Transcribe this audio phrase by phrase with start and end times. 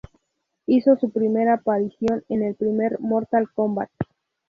[0.65, 3.91] Hizo su primera aparición en el primer "Mortal Kombat".